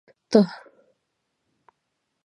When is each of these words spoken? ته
ته 0.31 0.39